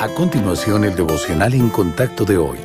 [0.00, 2.56] A continuación, el devocional en contacto de hoy.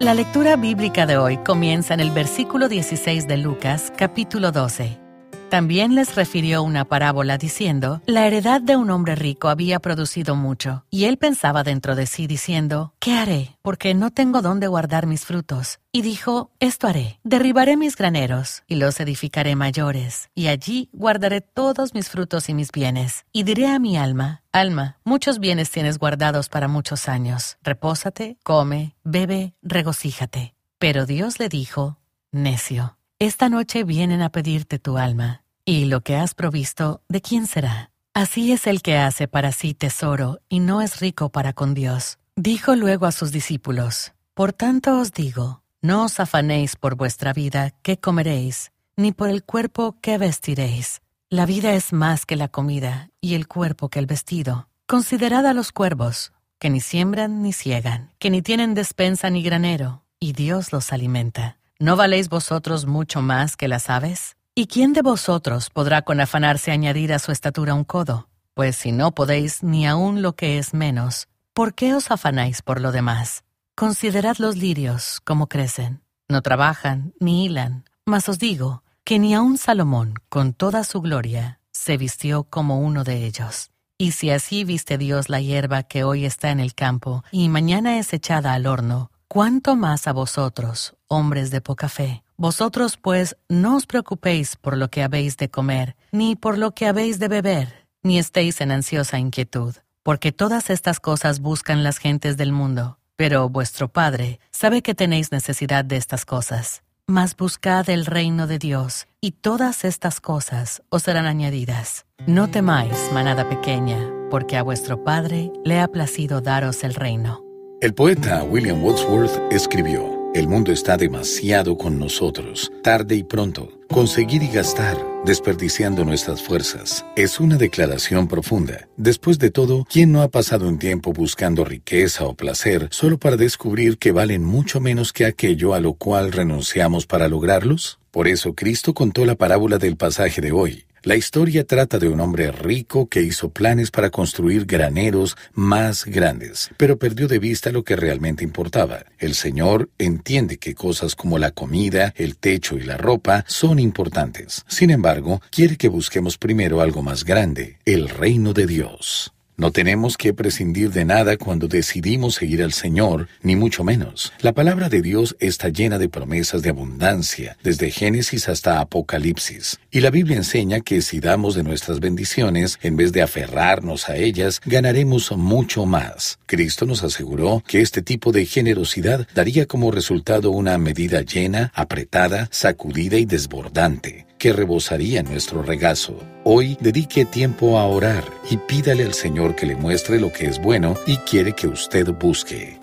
[0.00, 5.09] La lectura bíblica de hoy comienza en el versículo 16 de Lucas, capítulo 12.
[5.50, 10.84] También les refirió una parábola diciendo, la heredad de un hombre rico había producido mucho,
[10.90, 13.56] y él pensaba dentro de sí diciendo, ¿qué haré?
[13.60, 15.80] Porque no tengo dónde guardar mis frutos.
[15.90, 21.94] Y dijo, esto haré, derribaré mis graneros, y los edificaré mayores, y allí guardaré todos
[21.94, 23.24] mis frutos y mis bienes.
[23.32, 28.94] Y diré a mi alma, alma, muchos bienes tienes guardados para muchos años, repósate, come,
[29.02, 30.54] bebe, regocíjate.
[30.78, 31.98] Pero Dios le dijo,
[32.30, 32.99] necio.
[33.22, 37.90] Esta noche vienen a pedirte tu alma, y lo que has provisto, ¿de quién será?
[38.14, 42.18] Así es el que hace para sí tesoro y no es rico para con Dios.
[42.34, 47.74] Dijo luego a sus discípulos, Por tanto os digo, no os afanéis por vuestra vida,
[47.82, 51.02] qué comeréis, ni por el cuerpo, qué vestiréis.
[51.28, 54.70] La vida es más que la comida, y el cuerpo que el vestido.
[54.86, 60.04] Considerad a los cuervos, que ni siembran ni ciegan, que ni tienen despensa ni granero,
[60.18, 61.59] y Dios los alimenta.
[61.82, 64.36] ¿No valéis vosotros mucho más que las aves?
[64.54, 68.28] ¿Y quién de vosotros podrá con afanarse añadir a su estatura un codo?
[68.52, 72.82] Pues si no podéis ni aun lo que es menos, ¿por qué os afanáis por
[72.82, 73.44] lo demás?
[73.76, 76.02] Considerad los lirios, cómo crecen.
[76.28, 81.60] No trabajan ni hilan, mas os digo que ni aun Salomón, con toda su gloria,
[81.72, 83.70] se vistió como uno de ellos.
[83.96, 87.98] Y si así viste Dios la hierba que hoy está en el campo y mañana
[87.98, 92.24] es echada al horno, ¿Cuánto más a vosotros, hombres de poca fe?
[92.36, 96.88] Vosotros pues no os preocupéis por lo que habéis de comer, ni por lo que
[96.88, 102.36] habéis de beber, ni estéis en ansiosa inquietud, porque todas estas cosas buscan las gentes
[102.36, 106.82] del mundo, pero vuestro Padre sabe que tenéis necesidad de estas cosas.
[107.06, 112.04] Mas buscad el reino de Dios, y todas estas cosas os serán añadidas.
[112.26, 117.48] No temáis, manada pequeña, porque a vuestro Padre le ha placido daros el reino.
[117.80, 124.42] El poeta William Wordsworth escribió, El mundo está demasiado con nosotros, tarde y pronto, conseguir
[124.42, 127.06] y gastar, desperdiciando nuestras fuerzas.
[127.16, 128.86] Es una declaración profunda.
[128.98, 133.38] Después de todo, ¿quién no ha pasado un tiempo buscando riqueza o placer solo para
[133.38, 137.98] descubrir que valen mucho menos que aquello a lo cual renunciamos para lograrlos?
[138.10, 142.20] Por eso Cristo contó la parábola del pasaje de hoy la historia trata de un
[142.20, 147.84] hombre rico que hizo planes para construir graneros más grandes, pero perdió de vista lo
[147.84, 149.04] que realmente importaba.
[149.18, 154.64] El Señor entiende que cosas como la comida, el techo y la ropa son importantes.
[154.68, 159.32] Sin embargo, quiere que busquemos primero algo más grande, el reino de Dios.
[159.60, 164.32] No tenemos que prescindir de nada cuando decidimos seguir al Señor, ni mucho menos.
[164.40, 169.78] La palabra de Dios está llena de promesas de abundancia, desde Génesis hasta Apocalipsis.
[169.90, 174.16] Y la Biblia enseña que si damos de nuestras bendiciones, en vez de aferrarnos a
[174.16, 176.38] ellas, ganaremos mucho más.
[176.46, 182.48] Cristo nos aseguró que este tipo de generosidad daría como resultado una medida llena, apretada,
[182.50, 186.16] sacudida y desbordante que rebosaría nuestro regazo.
[186.44, 190.60] Hoy dedique tiempo a orar y pídale al Señor que le muestre lo que es
[190.60, 192.79] bueno y quiere que usted busque.